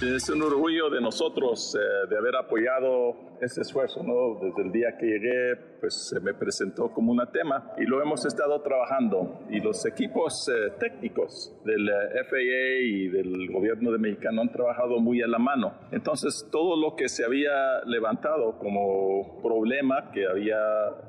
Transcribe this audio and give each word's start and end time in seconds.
Es 0.00 0.28
un 0.28 0.40
orgullo 0.42 0.90
de 0.90 1.00
nosotros 1.00 1.74
eh, 1.74 2.08
de 2.08 2.16
haber 2.16 2.36
apoyado 2.36 3.16
ese 3.40 3.62
esfuerzo, 3.62 4.00
¿no? 4.04 4.38
Desde 4.40 4.62
el 4.62 4.70
día 4.70 4.96
que 4.96 5.06
llegué, 5.06 5.56
pues 5.80 6.08
se 6.08 6.20
me 6.20 6.34
presentó 6.34 6.92
como 6.92 7.10
un 7.10 7.20
tema 7.32 7.72
y 7.78 7.84
lo 7.84 8.00
hemos 8.00 8.24
estado 8.24 8.60
trabajando. 8.62 9.40
Y 9.50 9.58
los 9.58 9.84
equipos 9.86 10.48
eh, 10.48 10.72
técnicos 10.78 11.52
del 11.64 11.88
eh, 11.88 12.24
FAA 12.30 12.80
y 12.84 13.08
del 13.08 13.50
gobierno 13.52 13.90
de 13.90 13.98
Mexicano 13.98 14.42
han 14.42 14.52
trabajado 14.52 15.00
muy 15.00 15.20
a 15.22 15.26
la 15.26 15.38
mano. 15.38 15.74
Entonces, 15.90 16.46
todo 16.52 16.76
lo 16.76 16.94
que 16.94 17.08
se 17.08 17.24
había 17.24 17.82
levantado 17.84 18.56
como 18.58 19.40
problema 19.42 20.12
que 20.12 20.28
había 20.28 20.58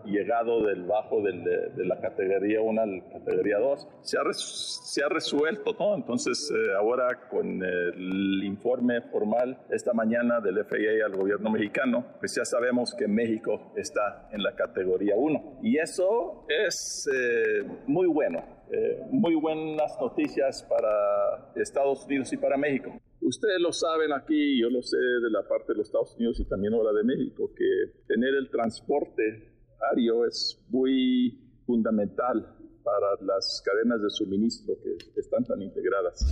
llegado 0.06 0.66
del 0.66 0.84
bajo 0.86 1.22
del, 1.22 1.44
de, 1.44 1.86
la 1.86 2.00
categoría 2.00 2.62
1 2.62 2.82
a 2.82 2.86
la 2.88 3.04
categoría 3.12 3.60
2, 3.60 3.88
se 4.02 4.18
ha, 4.18 4.22
se 4.34 5.04
ha 5.04 5.10
resuelto, 5.10 5.76
¿no? 5.80 5.96
Entonces, 5.96 6.52
eh, 6.52 6.74
ahora 6.76 7.28
con 7.30 7.64
el 7.64 8.44
informe 8.44 8.79
formal 9.12 9.66
esta 9.70 9.94
mañana 9.94 10.40
del 10.42 10.66
FAA 10.66 11.06
al 11.06 11.16
gobierno 11.16 11.50
mexicano, 11.50 12.06
pues 12.20 12.36
ya 12.36 12.46
sabemos 12.46 12.94
que 12.98 13.08
México 13.08 13.74
está 13.76 14.30
en 14.32 14.42
la 14.42 14.56
categoría 14.56 15.16
1. 15.16 15.60
Y 15.64 15.78
eso 15.78 16.46
es 16.48 17.08
eh, 17.14 17.64
muy 17.88 18.08
bueno, 18.08 18.40
eh, 18.72 19.04
muy 19.12 19.36
buenas 19.36 19.98
noticias 20.00 20.66
para 20.70 21.52
Estados 21.56 22.06
Unidos 22.06 22.32
y 22.34 22.38
para 22.38 22.58
México. 22.58 22.92
Ustedes 23.22 23.60
lo 23.60 23.74
saben 23.74 24.14
aquí, 24.14 24.60
yo 24.60 24.70
lo 24.70 24.82
sé 24.82 24.98
de 24.98 25.30
la 25.30 25.48
parte 25.48 25.74
de 25.74 25.80
los 25.80 25.88
Estados 25.88 26.16
Unidos 26.16 26.40
y 26.40 26.46
también 26.46 26.74
ahora 26.74 26.94
de 26.94 27.04
México, 27.04 27.52
que 27.56 28.04
tener 28.08 28.34
el 28.36 28.50
transporte 28.50 29.54
aéreo 29.92 30.26
es 30.26 30.60
muy 30.70 31.38
fundamental 31.66 32.56
para 32.84 33.22
las 33.22 33.62
cadenas 33.66 34.02
de 34.02 34.10
suministro 34.10 34.76
que 34.82 35.20
están 35.20 35.44
tan 35.44 35.62
integradas. 35.62 36.26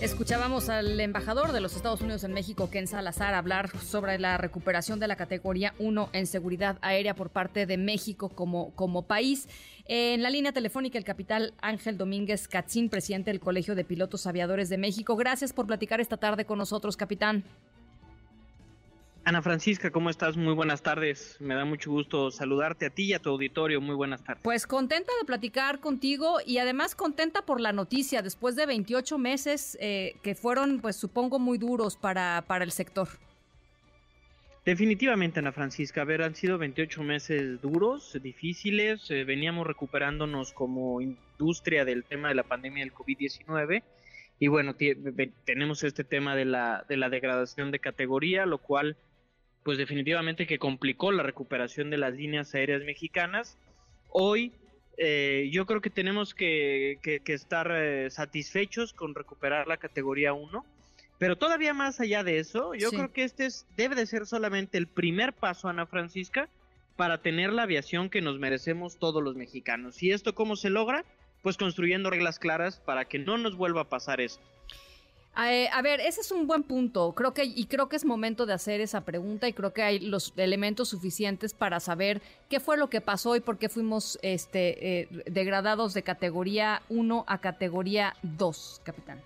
Escuchábamos 0.00 0.68
al 0.68 1.00
embajador 1.00 1.50
de 1.50 1.60
los 1.60 1.74
Estados 1.74 2.02
Unidos 2.02 2.22
en 2.22 2.32
México, 2.32 2.70
Ken 2.70 2.86
Salazar, 2.86 3.34
hablar 3.34 3.76
sobre 3.80 4.20
la 4.20 4.38
recuperación 4.38 5.00
de 5.00 5.08
la 5.08 5.16
categoría 5.16 5.74
1 5.80 6.10
en 6.12 6.28
seguridad 6.28 6.78
aérea 6.82 7.16
por 7.16 7.30
parte 7.30 7.66
de 7.66 7.76
México 7.78 8.28
como, 8.28 8.70
como 8.76 9.08
país. 9.08 9.48
En 9.86 10.22
la 10.22 10.30
línea 10.30 10.52
telefónica, 10.52 10.98
el 10.98 11.04
capitán 11.04 11.50
Ángel 11.60 11.98
Domínguez 11.98 12.46
Catzín, 12.46 12.90
presidente 12.90 13.32
del 13.32 13.40
Colegio 13.40 13.74
de 13.74 13.82
Pilotos 13.82 14.28
Aviadores 14.28 14.68
de 14.68 14.78
México. 14.78 15.16
Gracias 15.16 15.52
por 15.52 15.66
platicar 15.66 16.00
esta 16.00 16.16
tarde 16.16 16.44
con 16.44 16.58
nosotros, 16.58 16.96
capitán. 16.96 17.42
Ana 19.28 19.42
Francisca, 19.42 19.90
¿cómo 19.90 20.08
estás? 20.08 20.38
Muy 20.38 20.54
buenas 20.54 20.82
tardes. 20.82 21.36
Me 21.38 21.54
da 21.54 21.66
mucho 21.66 21.90
gusto 21.90 22.30
saludarte 22.30 22.86
a 22.86 22.90
ti 22.90 23.08
y 23.08 23.12
a 23.12 23.18
tu 23.18 23.28
auditorio. 23.28 23.78
Muy 23.78 23.94
buenas 23.94 24.24
tardes. 24.24 24.42
Pues 24.42 24.66
contenta 24.66 25.12
de 25.20 25.26
platicar 25.26 25.80
contigo 25.80 26.38
y 26.46 26.56
además 26.56 26.94
contenta 26.94 27.42
por 27.42 27.60
la 27.60 27.72
noticia 27.72 28.22
después 28.22 28.56
de 28.56 28.64
28 28.64 29.18
meses 29.18 29.76
eh, 29.82 30.14
que 30.22 30.34
fueron, 30.34 30.80
pues 30.80 30.96
supongo, 30.96 31.38
muy 31.38 31.58
duros 31.58 31.94
para, 31.94 32.42
para 32.46 32.64
el 32.64 32.72
sector. 32.72 33.06
Definitivamente, 34.64 35.40
Ana 35.40 35.52
Francisca, 35.52 36.00
a 36.00 36.04
ver, 36.04 36.22
han 36.22 36.34
sido 36.34 36.56
28 36.56 37.02
meses 37.02 37.60
duros, 37.60 38.18
difíciles, 38.22 39.10
eh, 39.10 39.24
veníamos 39.24 39.66
recuperándonos 39.66 40.54
como 40.54 41.02
industria 41.02 41.84
del 41.84 42.04
tema 42.04 42.28
de 42.28 42.34
la 42.34 42.44
pandemia 42.44 42.82
del 42.82 42.94
COVID-19 42.94 43.82
y 44.40 44.48
bueno, 44.48 44.74
tenemos 45.44 45.82
este 45.84 46.04
tema 46.04 46.36
de 46.36 46.44
la, 46.44 46.86
de 46.88 46.96
la 46.96 47.10
degradación 47.10 47.72
de 47.72 47.80
categoría, 47.80 48.46
lo 48.46 48.58
cual 48.58 48.96
pues 49.62 49.78
definitivamente 49.78 50.46
que 50.46 50.58
complicó 50.58 51.12
la 51.12 51.22
recuperación 51.22 51.90
de 51.90 51.98
las 51.98 52.14
líneas 52.14 52.54
aéreas 52.54 52.82
mexicanas. 52.84 53.58
Hoy 54.08 54.52
eh, 54.96 55.48
yo 55.52 55.64
creo 55.64 55.80
que 55.80 55.90
tenemos 55.90 56.34
que, 56.34 56.98
estar 57.26 57.70
eh, 57.72 58.10
satisfechos 58.10 58.92
con 58.92 59.14
recuperar 59.14 59.68
la 59.68 59.76
categoría 59.76 60.32
1. 60.32 60.64
Pero 61.18 61.36
todavía 61.36 61.74
más 61.74 62.00
allá 62.00 62.22
de 62.22 62.38
eso, 62.38 62.74
yo 62.74 62.90
creo 62.90 63.12
que 63.12 63.24
este 63.24 63.46
es, 63.46 63.66
debe 63.76 63.96
de 63.96 64.06
ser 64.06 64.26
solamente 64.26 64.78
el 64.78 64.86
primer 64.86 65.32
paso, 65.32 65.68
Ana 65.68 65.86
Francisca, 65.86 66.48
para 66.96 67.22
tener 67.22 67.52
la 67.52 67.62
aviación 67.62 68.08
que 68.08 68.20
nos 68.20 68.38
merecemos 68.38 68.98
todos 68.98 69.22
los 69.22 69.34
mexicanos. 69.34 70.00
¿Y 70.02 70.12
esto 70.12 70.34
cómo 70.34 70.54
se 70.54 70.70
logra? 70.70 71.04
Pues 71.42 71.56
construyendo 71.56 72.10
reglas 72.10 72.38
claras 72.38 72.78
para 72.78 73.04
que 73.04 73.18
no 73.18 73.36
nos 73.36 73.56
vuelva 73.56 73.82
a 73.82 73.88
pasar 73.88 74.20
esto. 74.20 74.44
Eh, 75.46 75.68
a 75.72 75.82
ver, 75.82 76.00
ese 76.00 76.20
es 76.20 76.32
un 76.32 76.48
buen 76.48 76.64
punto. 76.64 77.12
Creo 77.12 77.32
que 77.32 77.44
y 77.44 77.66
creo 77.66 77.88
que 77.88 77.94
es 77.94 78.04
momento 78.04 78.44
de 78.44 78.54
hacer 78.54 78.80
esa 78.80 79.04
pregunta 79.04 79.46
y 79.46 79.52
creo 79.52 79.72
que 79.72 79.82
hay 79.82 80.00
los 80.00 80.32
elementos 80.36 80.88
suficientes 80.88 81.54
para 81.54 81.78
saber 81.78 82.20
qué 82.50 82.58
fue 82.58 82.76
lo 82.76 82.90
que 82.90 83.00
pasó 83.00 83.36
y 83.36 83.40
por 83.40 83.56
qué 83.56 83.68
fuimos 83.68 84.18
este 84.22 85.02
eh, 85.02 85.08
degradados 85.26 85.94
de 85.94 86.02
categoría 86.02 86.82
1 86.88 87.24
a 87.28 87.40
categoría 87.40 88.16
2, 88.22 88.80
capitán. 88.82 89.22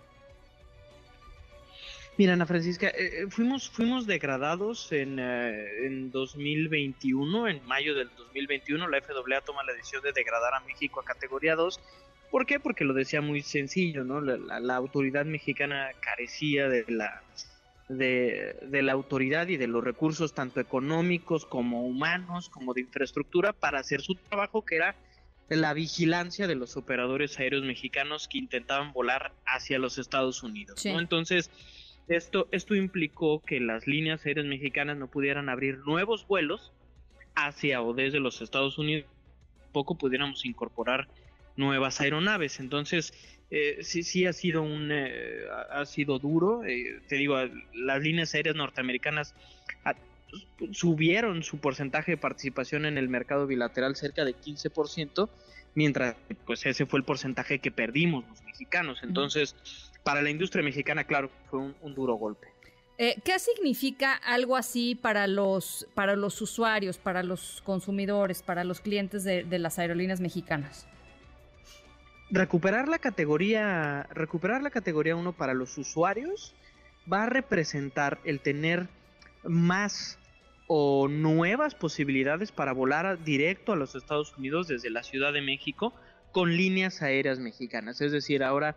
Mira, 2.18 2.34
Ana 2.34 2.44
Francisca, 2.44 2.88
eh, 2.88 3.26
fuimos, 3.30 3.70
fuimos 3.70 4.06
degradados 4.06 4.92
en, 4.92 5.18
en 5.18 6.10
2021, 6.10 7.48
en 7.48 7.64
mayo 7.66 7.94
del 7.94 8.10
2021, 8.14 8.86
la 8.86 9.00
FAA 9.00 9.40
toma 9.40 9.64
la 9.64 9.72
decisión 9.72 10.02
de 10.02 10.12
degradar 10.12 10.52
a 10.52 10.60
México 10.60 11.00
a 11.00 11.04
categoría 11.04 11.56
2 11.56 11.80
¿Por 12.32 12.46
qué? 12.46 12.58
Porque 12.58 12.84
lo 12.84 12.94
decía 12.94 13.20
muy 13.20 13.42
sencillo, 13.42 14.04
¿no? 14.04 14.22
La, 14.22 14.74
autoridad 14.74 15.26
mexicana 15.26 15.90
carecía 16.00 16.66
de 16.66 16.86
la, 16.88 17.22
de, 17.90 18.82
la 18.82 18.92
autoridad 18.92 19.48
y 19.48 19.58
de 19.58 19.66
los 19.66 19.84
recursos 19.84 20.32
tanto 20.32 20.58
económicos 20.58 21.44
como 21.44 21.86
humanos, 21.86 22.48
como 22.48 22.72
de 22.72 22.80
infraestructura 22.80 23.52
para 23.52 23.80
hacer 23.80 24.00
su 24.00 24.14
trabajo 24.14 24.64
que 24.64 24.76
era 24.76 24.96
la 25.50 25.74
vigilancia 25.74 26.46
de 26.46 26.54
los 26.54 26.78
operadores 26.78 27.38
aéreos 27.38 27.64
mexicanos 27.64 28.28
que 28.28 28.38
intentaban 28.38 28.94
volar 28.94 29.32
hacia 29.44 29.78
los 29.78 29.98
Estados 29.98 30.42
Unidos. 30.42 30.82
¿no? 30.86 31.00
Entonces, 31.00 31.50
esto, 32.08 32.48
esto 32.50 32.74
implicó 32.74 33.42
que 33.42 33.60
las 33.60 33.86
líneas 33.86 34.24
aéreas 34.24 34.46
mexicanas 34.46 34.96
no 34.96 35.06
pudieran 35.06 35.50
abrir 35.50 35.80
nuevos 35.80 36.26
vuelos 36.26 36.72
hacia 37.34 37.82
o 37.82 37.92
desde 37.92 38.20
los 38.20 38.40
Estados 38.40 38.78
Unidos, 38.78 39.04
poco 39.70 39.98
pudiéramos 39.98 40.46
incorporar 40.46 41.08
nuevas 41.56 42.00
aeronaves. 42.00 42.60
Entonces, 42.60 43.12
eh, 43.54 43.82
sí, 43.82 44.02
sí 44.02 44.24
ha 44.24 44.32
sido 44.32 44.62
un 44.62 44.88
eh, 44.90 45.42
ha 45.70 45.84
sido 45.84 46.18
duro. 46.18 46.64
Eh, 46.64 47.02
te 47.06 47.16
digo, 47.16 47.36
las 47.74 48.00
líneas 48.00 48.34
aéreas 48.34 48.56
norteamericanas 48.56 49.34
subieron 50.70 51.42
su 51.42 51.58
porcentaje 51.58 52.12
de 52.12 52.16
participación 52.16 52.86
en 52.86 52.96
el 52.96 53.10
mercado 53.10 53.46
bilateral 53.46 53.94
cerca 53.94 54.24
de 54.24 54.34
15%, 54.34 55.28
mientras 55.74 56.16
pues 56.46 56.64
ese 56.64 56.86
fue 56.86 57.00
el 57.00 57.04
porcentaje 57.04 57.58
que 57.58 57.70
perdimos 57.70 58.24
los 58.26 58.42
mexicanos. 58.42 59.00
Entonces, 59.02 59.54
para 60.02 60.22
la 60.22 60.30
industria 60.30 60.64
mexicana, 60.64 61.04
claro, 61.04 61.30
fue 61.50 61.60
un, 61.60 61.94
duro 61.94 62.14
golpe. 62.14 62.48
¿Qué 62.96 63.38
significa 63.38 64.14
algo 64.14 64.56
así 64.56 64.94
para 64.94 65.26
los, 65.26 65.86
para 65.92 66.16
los 66.16 66.40
usuarios, 66.40 66.96
para 66.96 67.22
los 67.22 67.60
consumidores, 67.62 68.42
para 68.42 68.64
los 68.64 68.80
clientes 68.80 69.24
de, 69.24 69.44
de 69.44 69.58
las 69.58 69.78
aerolíneas 69.78 70.20
mexicanas? 70.20 70.86
Recuperar 72.32 72.88
la 72.88 72.98
categoría, 72.98 74.08
recuperar 74.10 74.62
la 74.62 74.70
categoría 74.70 75.14
1 75.14 75.32
para 75.34 75.52
los 75.52 75.76
usuarios 75.76 76.54
va 77.10 77.24
a 77.24 77.26
representar 77.26 78.18
el 78.24 78.40
tener 78.40 78.88
más 79.44 80.18
o 80.66 81.08
nuevas 81.08 81.74
posibilidades 81.74 82.50
para 82.50 82.72
volar 82.72 83.22
directo 83.22 83.72
a 83.72 83.76
los 83.76 83.94
Estados 83.94 84.36
Unidos 84.38 84.68
desde 84.68 84.88
la 84.88 85.02
Ciudad 85.02 85.32
de 85.34 85.42
México 85.42 85.92
con 86.32 86.56
líneas 86.56 87.02
aéreas 87.02 87.38
mexicanas. 87.38 88.00
Es 88.00 88.12
decir, 88.12 88.42
ahora 88.42 88.76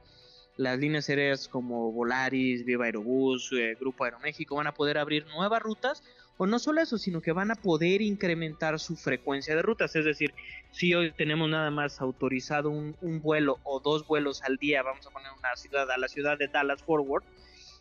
las 0.58 0.78
líneas 0.78 1.08
aéreas 1.08 1.48
como 1.48 1.94
Volaris, 1.94 2.66
Viva 2.66 2.86
Aerobús, 2.86 3.52
eh, 3.54 3.78
Grupo 3.80 4.04
Aeroméxico 4.04 4.56
van 4.56 4.68
a 4.68 4.74
poder 4.74 4.98
abrir 4.98 5.26
nuevas 5.28 5.62
rutas 5.62 6.04
o 6.38 6.46
no 6.46 6.60
solo 6.60 6.82
eso, 6.82 6.98
sino 6.98 7.22
que 7.22 7.32
van 7.32 7.52
a 7.52 7.56
poder 7.56 8.02
incrementar 8.02 8.80
su 8.80 8.96
frecuencia 8.96 9.56
de 9.56 9.62
rutas. 9.62 9.96
Es 9.96 10.06
decir, 10.06 10.34
si 10.72 10.94
hoy 10.94 11.12
tenemos 11.12 11.50
nada 11.50 11.72
más 11.72 12.02
autorizado 12.02 12.70
un, 12.70 12.96
vuelo 13.22 13.60
o 13.64 13.80
dos 13.80 14.06
vuelos 14.06 14.42
al 14.44 14.58
día, 14.58 14.84
vamos 14.84 15.06
a 15.08 15.12
poner 15.12 15.32
una 15.38 15.56
ciudad 15.56 15.90
a 15.90 15.98
la 15.98 16.08
ciudad 16.08 16.38
de 16.38 16.48
Dallas 16.48 16.84
Forward, 16.84 17.24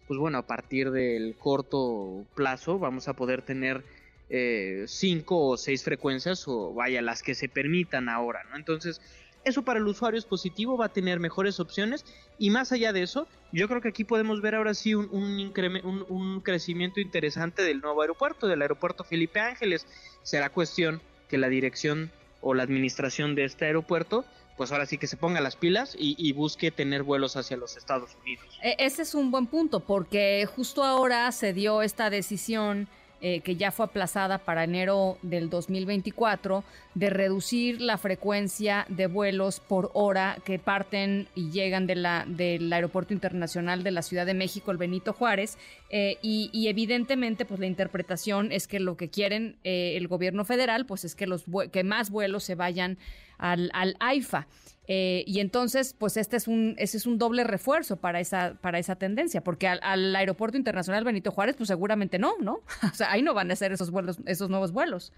pues 0.07 0.19
bueno, 0.19 0.39
a 0.39 0.47
partir 0.47 0.91
del 0.91 1.35
corto 1.37 2.27
plazo 2.35 2.79
vamos 2.79 3.09
a 3.09 3.15
poder 3.15 3.43
tener 3.43 3.83
eh, 4.31 4.85
cinco 4.87 5.49
o 5.49 5.57
seis 5.57 5.83
frecuencias 5.83 6.47
o 6.47 6.75
vaya 6.75 7.03
las 7.03 7.23
que 7.23 7.35
se 7.35 7.49
permitan 7.49 8.09
ahora, 8.09 8.45
¿no? 8.51 8.57
Entonces, 8.57 9.01
eso 9.45 9.63
para 9.63 9.79
el 9.79 9.87
usuario 9.87 10.19
es 10.19 10.25
positivo, 10.25 10.77
va 10.77 10.87
a 10.87 10.93
tener 10.93 11.21
mejores 11.21 11.61
opciones 11.61 12.05
y 12.39 12.51
más 12.51 12.73
allá 12.73 12.93
de 12.93 13.03
eso, 13.03 13.27
yo 13.53 13.69
creo 13.69 13.81
que 13.81 13.89
aquí 13.89 14.05
podemos 14.05 14.41
ver 14.41 14.55
ahora 14.55 14.75
sí 14.75 14.95
un, 14.95 15.09
un, 15.13 16.41
crecimiento 16.41 17.01
interesante 17.01 17.63
del 17.63 17.81
nuevo 17.81 18.01
aeropuerto, 18.03 18.47
del 18.47 18.63
aeropuerto 18.63 19.05
Felipe 19.05 19.41
Ángeles. 19.41 19.87
Será 20.23 20.51
cuestión 20.51 21.01
que 21.29 21.39
la 21.39 21.49
dirección 21.49 22.11
o 22.41 22.55
la 22.55 22.63
administración 22.63 23.35
de 23.35 23.45
este 23.45 23.67
aeropuerto 23.67 24.25
pues 24.57 24.71
ahora 24.71 24.87
sí 24.87 24.99
que 24.99 25.07
se 25.07 25.17
ponga 25.17 25.41
las 25.41 25.57
pilas 25.57 25.97
y, 25.99 26.33
busque 26.33 26.71
tener 26.71 27.03
vuelos 27.03 27.37
hacia 27.37 27.57
los 27.57 27.77
Estados 27.77 28.17
Unidos. 28.23 28.45
E, 28.63 28.77
ese 28.79 29.03
es 29.03 29.15
un 29.15 29.31
buen 29.31 29.47
punto 29.47 29.81
porque 29.81 30.47
justo 30.47 30.85
ahora 30.85 31.31
se 31.33 31.53
dio 31.53 31.83
esta 31.83 32.11
decisión 32.11 32.89
eh, 33.27 33.41
que 33.41 33.57
ya 33.57 33.71
fue 33.71 33.87
aplazada 33.87 34.37
para 34.37 34.65
enero 34.65 35.17
del 35.23 35.49
2024, 35.49 36.63
de 36.95 37.09
reducir 37.09 37.81
la 37.81 37.97
frecuencia 37.97 38.85
de 38.91 39.07
vuelos 39.07 39.61
por 39.61 39.91
hora 39.95 40.37
que 40.45 40.59
parten 40.59 41.27
y 41.35 41.49
llegan 41.49 41.87
de 41.87 41.95
la, 41.95 42.27
del 42.29 42.71
Aeropuerto 42.71 43.15
Internacional 43.15 43.83
de 43.83 43.93
la 43.93 44.03
Ciudad 44.03 44.27
de 44.27 44.35
México, 44.35 44.73
el 44.73 44.77
Benito 44.77 45.15
Juárez, 45.15 45.57
eh, 45.89 46.19
y, 46.21 46.69
evidentemente 46.69 47.47
pues 47.47 47.61
la 47.61 47.67
interpretación 47.67 48.53
es 48.53 48.67
que 48.67 48.79
lo 48.79 48.99
que 48.99 49.09
quieren 49.09 49.57
eh, 49.65 49.97
el 49.97 50.07
gobierno 50.07 50.45
federal 50.45 50.85
pues 50.85 51.07
es 51.07 51.15
que, 51.15 51.27
los, 51.27 51.45
que 51.73 51.83
más 51.83 52.11
vuelos 52.11 52.45
se 52.45 52.57
vayan 52.57 52.99
al, 53.45 53.71
al 53.75 53.97
AIFA. 54.01 54.47
Eh, 54.87 55.25
y 55.27 55.41
entonces, 55.41 55.95
pues 55.99 56.17
este 56.17 56.37
es 56.37 56.47
un, 56.47 56.75
ese 56.79 56.99
es 56.99 57.07
un 57.07 57.19
doble 57.19 57.45
refuerzo 57.45 57.97
para 57.97 58.21
esa, 58.21 58.55
para 58.61 58.79
esa 58.79 58.97
tendencia, 58.97 59.43
porque 59.43 59.67
al, 59.67 60.15
aeropuerto 60.15 60.59
internacional 60.59 61.05
Benito 61.05 61.31
Juárez, 61.31 61.57
pues 61.57 61.69
seguramente 61.69 62.19
no, 62.19 62.37
¿no? 62.41 62.61
O 62.93 62.95
sea, 62.95 63.11
ahí 63.13 63.23
no 63.23 63.35
van 63.35 63.51
a 63.51 63.57
ser 63.57 63.73
esos 63.73 63.91
vuelos, 63.91 64.19
esos 64.27 64.51
nuevos 64.51 64.73
vuelos. 64.73 65.13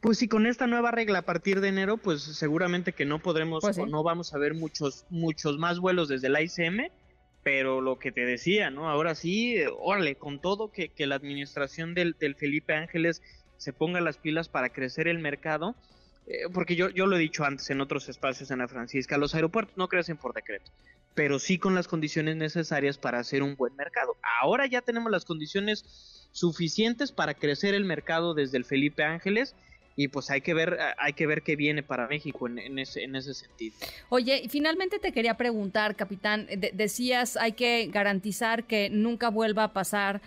Pues 0.00 0.18
sí, 0.18 0.28
con 0.28 0.46
esta 0.46 0.68
nueva 0.68 0.92
regla 0.92 1.20
a 1.20 1.22
partir 1.22 1.60
de 1.60 1.68
enero, 1.68 1.96
pues 1.96 2.22
seguramente 2.22 2.92
que 2.92 3.04
no 3.04 3.18
podremos 3.18 3.62
pues 3.62 3.78
o 3.78 3.86
no 3.86 4.04
vamos 4.04 4.32
a 4.32 4.38
ver 4.38 4.54
muchos, 4.54 5.04
muchos 5.10 5.58
más 5.58 5.80
vuelos 5.80 6.08
desde 6.08 6.28
la 6.28 6.40
ICM, 6.40 6.92
pero 7.42 7.80
lo 7.80 7.98
que 7.98 8.12
te 8.12 8.24
decía, 8.24 8.70
¿no? 8.70 8.88
Ahora 8.88 9.16
sí, 9.16 9.56
órale, 9.80 10.14
con 10.14 10.40
todo 10.40 10.70
que, 10.70 10.90
que 10.90 11.08
la 11.08 11.16
administración 11.16 11.94
del, 11.94 12.14
del 12.20 12.36
Felipe 12.36 12.74
Ángeles 12.74 13.22
se 13.56 13.72
ponga 13.72 14.00
las 14.00 14.18
pilas 14.18 14.48
para 14.48 14.68
crecer 14.68 15.08
el 15.08 15.18
mercado, 15.18 15.74
eh, 16.28 16.42
porque 16.52 16.76
yo, 16.76 16.90
yo 16.90 17.06
lo 17.06 17.16
he 17.16 17.20
dicho 17.20 17.44
antes 17.44 17.70
en 17.70 17.80
otros 17.80 18.08
espacios 18.10 18.50
en 18.50 18.58
la 18.58 18.68
Francisca, 18.68 19.16
los 19.16 19.34
aeropuertos 19.34 19.76
no 19.78 19.88
crecen 19.88 20.18
por 20.18 20.34
decreto, 20.34 20.70
pero 21.14 21.38
sí 21.38 21.58
con 21.58 21.74
las 21.74 21.88
condiciones 21.88 22.36
necesarias 22.36 22.98
para 22.98 23.18
hacer 23.18 23.42
un 23.42 23.56
buen 23.56 23.74
mercado. 23.76 24.14
Ahora 24.42 24.66
ya 24.66 24.82
tenemos 24.82 25.10
las 25.10 25.24
condiciones 25.24 26.28
suficientes 26.32 27.12
para 27.12 27.32
crecer 27.32 27.74
el 27.74 27.86
mercado 27.86 28.34
desde 28.34 28.58
el 28.58 28.66
Felipe 28.66 29.04
Ángeles 29.04 29.54
y 29.96 30.08
pues 30.08 30.30
hay 30.30 30.42
que 30.42 30.54
ver 30.54 30.78
hay 30.98 31.14
que 31.14 31.26
ver 31.26 31.42
qué 31.42 31.56
viene 31.56 31.82
para 31.82 32.06
México 32.06 32.46
en, 32.46 32.78
ese, 32.78 33.02
en 33.02 33.16
ese 33.16 33.32
sentido. 33.32 33.74
Oye, 34.10 34.46
finalmente 34.50 34.98
te 34.98 35.12
quería 35.12 35.38
preguntar, 35.38 35.96
capitán, 35.96 36.46
decías 36.74 37.36
hay 37.38 37.52
que 37.52 37.88
garantizar 37.90 38.64
que 38.64 38.90
nunca 38.90 39.30
vuelva 39.30 39.64
a 39.64 39.72
pasar 39.72 40.20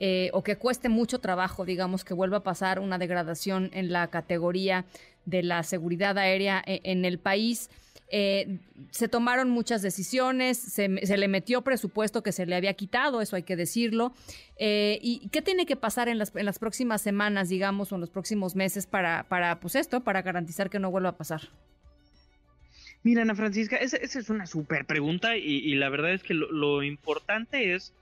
eh, 0.00 0.30
o 0.32 0.42
que 0.42 0.56
cueste 0.56 0.88
mucho 0.88 1.20
trabajo, 1.20 1.64
digamos, 1.64 2.02
que 2.02 2.14
vuelva 2.14 2.38
a 2.38 2.42
pasar 2.42 2.80
una 2.80 2.98
degradación 2.98 3.70
en 3.72 3.92
la 3.92 4.08
categoría 4.08 4.84
de 5.24 5.42
la 5.42 5.62
seguridad 5.62 6.18
aérea 6.18 6.62
e, 6.66 6.80
en 6.84 7.04
el 7.04 7.18
país. 7.18 7.70
Eh, 8.14 8.58
se 8.90 9.08
tomaron 9.08 9.48
muchas 9.48 9.80
decisiones, 9.80 10.58
se, 10.58 10.88
le 10.88 11.28
metió 11.28 11.62
presupuesto 11.62 12.22
que 12.22 12.32
se 12.32 12.44
le 12.44 12.54
había 12.54 12.74
quitado, 12.74 13.22
eso 13.22 13.36
hay 13.36 13.42
que 13.42 13.56
decirlo. 13.56 14.12
Eh, 14.58 14.98
¿Y 15.00 15.28
qué 15.30 15.40
tiene 15.40 15.64
que 15.64 15.76
pasar 15.76 16.08
en 16.10 16.18
las, 16.18 16.36
en 16.36 16.44
las, 16.44 16.58
próximas 16.58 17.00
semanas, 17.00 17.48
digamos, 17.48 17.90
o 17.90 17.94
en 17.94 18.02
los 18.02 18.10
próximos 18.10 18.54
meses 18.54 18.86
para, 18.86 19.24
para 19.24 19.60
pues 19.60 19.76
esto, 19.76 20.02
para 20.02 20.20
garantizar 20.20 20.68
que 20.68 20.78
no 20.78 20.90
vuelva 20.90 21.10
a 21.10 21.16
pasar? 21.16 21.48
Mira, 23.02 23.22
Ana 23.22 23.34
Francisca, 23.34 23.76
esa, 23.76 23.96
es 23.96 24.30
una 24.30 24.46
súper 24.46 24.84
pregunta 24.84 25.36
y, 25.36 25.74
la 25.74 25.88
verdad 25.88 26.12
es 26.12 26.22
que 26.22 26.34
lo, 26.34 26.82
importante 26.82 27.74
es, 27.74 27.92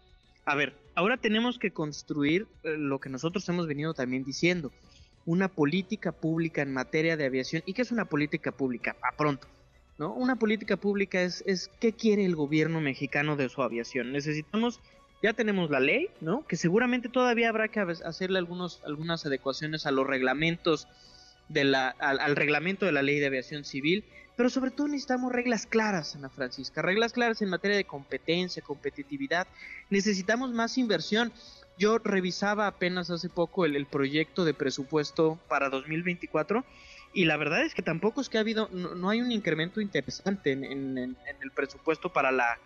a 0.44 0.54
ver, 0.54 0.74
ahora 0.94 1.16
tenemos 1.16 1.58
que 1.58 1.70
construir 1.70 2.46
eh, 2.64 2.76
lo 2.76 2.98
que 2.98 3.08
nosotros 3.08 3.48
hemos 3.48 3.66
venido 3.66 3.94
también 3.94 4.24
diciendo 4.24 4.72
una 5.26 5.48
política 5.48 6.12
pública 6.12 6.62
en 6.62 6.72
materia 6.72 7.16
de 7.16 7.26
aviación. 7.26 7.62
¿Y 7.66 7.72
qué 7.72 7.82
es 7.82 7.92
una 7.92 8.04
política 8.04 8.52
pública? 8.52 8.96
A 9.02 9.16
pronto. 9.16 9.46
¿no? 9.98 10.12
Una 10.14 10.36
política 10.36 10.76
pública 10.76 11.22
es, 11.22 11.44
es 11.46 11.70
qué 11.78 11.92
quiere 11.92 12.24
el 12.24 12.34
gobierno 12.34 12.80
mexicano 12.80 13.36
de 13.36 13.48
su 13.48 13.62
aviación. 13.62 14.12
Necesitamos, 14.12 14.80
ya 15.22 15.34
tenemos 15.34 15.70
la 15.70 15.80
ley, 15.80 16.08
¿no? 16.20 16.46
Que 16.46 16.56
seguramente 16.56 17.08
todavía 17.08 17.50
habrá 17.50 17.68
que 17.68 17.80
hacerle 17.80 18.38
algunos, 18.38 18.80
algunas 18.84 19.26
adecuaciones 19.26 19.86
a 19.86 19.90
los 19.90 20.06
reglamentos 20.06 20.88
de 21.50 21.64
la, 21.64 21.88
al, 21.88 22.36
reglamento 22.36 22.86
de 22.86 22.92
la 22.92 23.02
ley 23.02 23.18
de 23.18 23.26
aviación 23.26 23.64
civil, 23.64 24.04
pero 24.40 24.48
sobre 24.48 24.70
todo 24.70 24.88
necesitamos 24.88 25.32
reglas 25.32 25.66
claras, 25.66 26.16
Ana 26.16 26.30
Francisca, 26.30 26.80
reglas 26.80 27.12
claras 27.12 27.42
en 27.42 27.50
materia 27.50 27.76
de 27.76 27.84
competencia, 27.84 28.62
competitividad. 28.62 29.46
Necesitamos 29.90 30.50
más 30.52 30.78
inversión. 30.78 31.30
Yo 31.76 31.98
revisaba 31.98 32.66
apenas 32.66 33.10
hace 33.10 33.28
poco 33.28 33.66
el, 33.66 33.84
proyecto 33.84 34.46
de 34.46 34.54
presupuesto 34.54 35.38
para 35.46 35.68
2024 35.68 36.64
y 37.12 37.26
la 37.26 37.36
verdad 37.36 37.66
es 37.66 37.74
que 37.74 37.82
tampoco 37.82 38.22
es 38.22 38.30
que 38.30 38.38
ha 38.38 38.40
habido, 38.40 38.70
no, 38.72 39.10
hay 39.10 39.20
un 39.20 39.30
incremento 39.30 39.82
interesante 39.82 40.52
en, 40.52 40.96
el 40.96 41.50
presupuesto 41.54 42.10
para 42.10 42.32
la, 42.32 42.58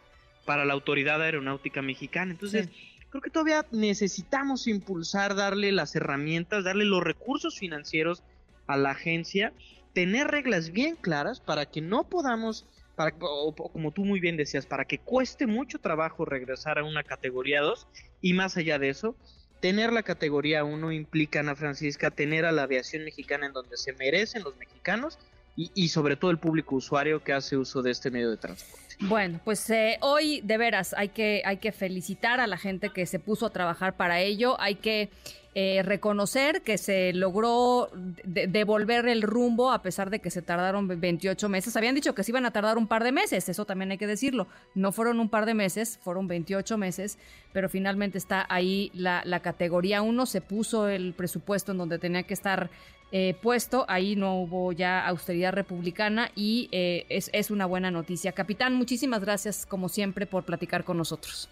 para 0.45 0.65
la 0.65 0.75
Autoridad 0.75 1.21
Aeronáutica 1.21 1.83
Mexicana. 1.83 2.31
Entonces, 2.31 2.69
creo 3.11 3.21
que 3.21 3.31
todavía 3.31 3.67
necesitamos 3.73 4.69
impulsar, 4.69 5.35
darle 5.35 5.73
las 5.73 5.97
herramientas, 5.97 6.63
darle 6.63 6.85
los 6.85 7.03
recursos 7.03 7.59
financieros 7.59 8.23
a 8.69 8.77
la 8.77 8.93
agencia, 8.93 9.53
tener 9.95 10.29
reglas 10.29 10.71
bien 10.71 10.97
claras 10.97 11.41
para 11.41 11.67
que 11.67 11.81
no 11.81 12.05
podamos 12.09 12.67
para, 12.97 13.15
o, 13.21 13.55
como 13.55 13.91
tú 13.91 14.05
muy 14.05 14.21
bien 14.21 14.37
decías, 14.37 14.67
para 14.67 14.85
que 14.85 14.99
cueste 14.99 15.47
mucho 15.47 15.79
trabajo 15.79 16.25
regresar 16.25 16.79
a 16.79 16.85
una 16.85 17.03
categoría 17.03 17.61
2 17.61 17.89
y 18.21 18.35
más 18.35 18.57
allá 18.57 18.79
de 18.79 18.91
eso, 18.91 19.17
tener 19.61 19.93
la 19.93 20.03
categoría 20.03 20.63
1 20.63 20.93
implica, 20.93 21.41
Ana 21.41 21.57
Francisca, 21.57 22.11
tener 22.11 22.45
a 22.45 22.53
la 22.53 22.63
aviación 22.65 23.05
mexicana 23.05 23.47
en 23.47 23.53
donde 23.53 23.77
se 23.77 23.95
merecen 23.95 24.45
los 24.45 24.57
mexicanos 24.59 25.19
y, 25.57 25.71
y 25.75 25.89
sobre 25.89 26.17
todo 26.17 26.31
el 26.31 26.39
público 26.39 26.77
usuario 26.77 27.23
que 27.23 27.33
hace 27.33 27.57
uso 27.57 27.83
de 27.83 27.91
este 27.91 28.11
medio 28.11 28.31
de 28.31 28.37
transporte. 28.37 28.85
Bueno, 29.01 29.41
pues 29.45 29.69
eh, 29.71 29.99
hoy 30.01 30.41
de 30.43 30.57
veras 30.57 30.95
hay 30.97 31.09
que, 31.09 31.43
hay 31.45 31.57
que 31.57 31.73
felicitar 31.73 32.41
a 32.41 32.47
la 32.47 32.57
gente 32.57 32.91
que 32.91 33.07
se 33.07 33.19
puso 33.19 33.47
a 33.47 33.51
trabajar 33.51 33.97
para 33.97 34.21
ello, 34.21 34.61
hay 34.61 34.77
que 34.77 35.11
eh, 35.57 35.83
reconocer 35.85 36.63
que 36.63 36.79
se 36.79 37.13
logró 37.13 37.89
devolver 38.25 39.07
el 39.07 39.23
rumbo 39.23 39.71
a 39.71 39.83
pesar 39.83 40.11
de 40.11 40.19
que 40.19 40.31
se 40.31 40.43
tardaron 40.43 40.89
28 40.89 41.49
meses. 41.49 41.77
Habían 41.77 41.95
dicho 41.95 42.15
que 42.15 42.25
se 42.25 42.33
iban 42.33 42.47
a 42.47 42.51
tardar 42.51 42.77
un 42.77 42.89
par 42.89 43.05
de 43.05 43.13
meses, 43.13 43.49
eso 43.49 43.65
también 43.65 43.91
hay 43.93 43.99
que 43.99 44.07
decirlo. 44.07 44.49
No 44.75 44.91
fueron 44.91 45.21
un 45.21 45.29
par 45.29 45.47
de 45.47 45.55
meses, 45.55 45.99
fueron 46.03 46.27
28 46.27 46.77
meses, 46.77 47.19
pero 47.53 47.69
finalmente 47.69 48.19
está 48.19 48.47
ahí 48.49 48.91
la, 48.95 49.23
categoría 49.43 50.03
1, 50.03 50.27
se 50.27 50.41
puso 50.41 50.89
el 50.89 51.15
presupuesto 51.15 51.73
en 51.73 51.79
donde 51.79 51.99
tenía 51.99 52.25
que 52.25 52.35
estar 52.35 52.71
eh, 53.17 53.37
puesto, 53.41 53.85
ahí 53.87 54.17
no 54.17 54.41
hubo 54.41 54.73
ya 54.73 55.07
austeridad 55.07 55.53
republicana 55.53 56.33
y 56.35 56.69
eh, 56.73 57.07
es, 57.09 57.31
es 57.33 57.53
una 57.53 57.65
buena 57.65 57.93
noticia. 57.93 58.33
Capitán, 58.33 58.75
muchísimas 58.75 59.21
gracias 59.21 59.67
como 59.67 59.89
siempre 59.89 60.27
por 60.27 60.43
platicar 60.43 60.83
con 60.83 60.97
nosotros. 60.97 61.49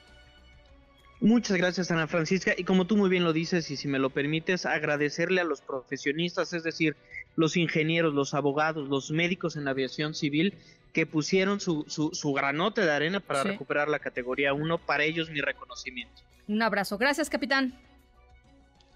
Muchas 1.20 1.56
gracias, 1.56 1.92
Ana 1.92 2.08
Francisca. 2.08 2.52
Y 2.58 2.64
como 2.64 2.88
tú 2.88 2.96
muy 2.96 3.08
bien 3.08 3.22
lo 3.22 3.32
dices, 3.32 3.70
y 3.70 3.76
si 3.76 3.86
me 3.86 4.00
lo 4.00 4.10
permites, 4.10 4.66
agradecerle 4.66 5.40
a 5.40 5.44
los 5.44 5.60
profesionistas, 5.60 6.52
es 6.52 6.64
decir, 6.64 6.96
los 7.36 7.56
ingenieros, 7.56 8.12
los 8.12 8.34
abogados, 8.34 8.88
los 8.88 9.12
médicos 9.12 9.54
en 9.54 9.68
aviación 9.68 10.14
civil, 10.14 10.58
que 10.92 11.06
pusieron 11.06 11.60
su, 11.60 11.84
su, 11.86 12.32
granote 12.32 12.80
de 12.80 12.90
arena 12.90 13.20
para 13.20 13.44
recuperar 13.44 13.86
la 13.86 14.00
categoría 14.00 14.52
1. 14.52 14.78
Para 14.78 15.04
ellos, 15.04 15.30
mi 15.30 15.40
reconocimiento. 15.40 16.22
Un 16.48 16.60
abrazo. 16.60 16.98
Gracias, 16.98 17.30
capitán. 17.30 17.72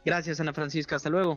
Gracias, 0.05 0.41
Ana 0.41 0.53
Francisca. 0.53 0.97
Hasta 0.97 1.11
luego. 1.11 1.37